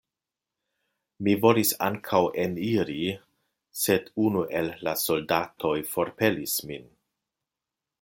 Mi 1.27 1.35
volis 1.43 1.73
ankaŭ 1.89 2.23
eniri, 2.45 2.97
sed 3.83 4.11
unu 4.27 4.45
el 4.63 4.75
la 4.89 4.99
soldatoj 5.07 5.79
forpelis 5.95 6.61
min. 6.73 6.95